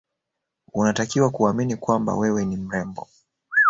unatakiwa 0.73 1.29
kuamini 1.29 1.75
kwamba 1.75 2.15
wewe 2.15 2.45
ni 2.45 2.57
mrembo 2.57 3.07